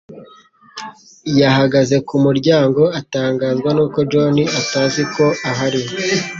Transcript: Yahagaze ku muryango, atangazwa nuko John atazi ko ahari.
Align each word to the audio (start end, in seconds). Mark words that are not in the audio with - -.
Yahagaze 1.41 1.95
ku 2.07 2.15
muryango, 2.25 2.81
atangazwa 2.99 3.69
nuko 3.75 3.99
John 4.11 4.35
atazi 4.61 5.01
ko 5.15 5.25
ahari. 5.49 5.81